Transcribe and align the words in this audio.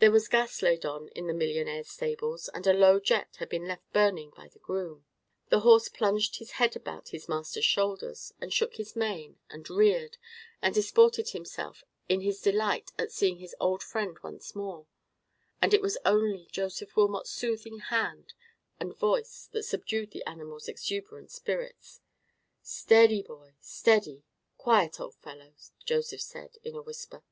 There 0.00 0.10
was 0.10 0.28
gas 0.28 0.60
laid 0.60 0.84
on 0.84 1.08
in 1.16 1.28
the 1.28 1.32
millionaire's 1.32 1.88
stables, 1.88 2.48
and 2.52 2.66
a 2.66 2.74
low 2.74 3.00
jet 3.00 3.36
had 3.36 3.48
been 3.48 3.66
left 3.66 3.90
burning 3.90 4.28
by 4.36 4.48
the 4.48 4.58
groom. 4.58 5.06
The 5.48 5.60
horse 5.60 5.88
plunged 5.88 6.36
his 6.36 6.50
head 6.60 6.76
about 6.76 7.08
his 7.08 7.26
master's 7.26 7.64
shoulders, 7.64 8.34
and 8.38 8.52
shook 8.52 8.74
his 8.76 8.94
mane, 8.94 9.38
and 9.48 9.70
reared, 9.70 10.18
and 10.60 10.74
disported 10.74 11.30
himself 11.30 11.84
in 12.06 12.20
his 12.20 12.42
delight 12.42 12.92
at 12.98 13.10
seeing 13.10 13.38
his 13.38 13.56
old 13.58 13.82
friend 13.82 14.18
once 14.22 14.54
more, 14.54 14.88
and 15.62 15.72
it 15.72 15.80
was 15.80 15.96
only 16.04 16.46
Joseph 16.52 16.94
Wilmot's 16.94 17.30
soothing 17.30 17.78
hand 17.78 18.34
and 18.78 18.94
voice 18.94 19.48
that 19.52 19.62
subdued 19.62 20.10
the 20.10 20.22
animal's 20.26 20.68
exuberant 20.68 21.30
spirits. 21.30 22.02
"Steady, 22.60 23.22
boy, 23.22 23.54
steady! 23.60 24.22
quiet, 24.58 25.00
old 25.00 25.14
fellow!" 25.14 25.54
Joseph 25.82 26.20
said, 26.20 26.58
in 26.62 26.74
a 26.76 26.82
whisper. 26.82 27.22